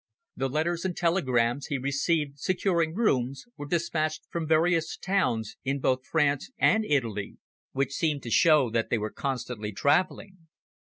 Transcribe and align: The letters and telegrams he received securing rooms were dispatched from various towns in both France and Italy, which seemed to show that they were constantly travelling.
The 0.35 0.49
letters 0.49 0.83
and 0.83 0.97
telegrams 0.97 1.67
he 1.67 1.77
received 1.77 2.39
securing 2.39 2.95
rooms 2.95 3.45
were 3.55 3.67
dispatched 3.67 4.25
from 4.31 4.47
various 4.47 4.97
towns 4.97 5.57
in 5.63 5.79
both 5.79 6.07
France 6.07 6.49
and 6.57 6.83
Italy, 6.83 7.37
which 7.73 7.93
seemed 7.93 8.23
to 8.23 8.31
show 8.31 8.71
that 8.71 8.89
they 8.89 8.97
were 8.97 9.11
constantly 9.11 9.71
travelling. 9.71 10.47